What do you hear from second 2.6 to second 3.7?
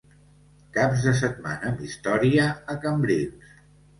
a Cambrils.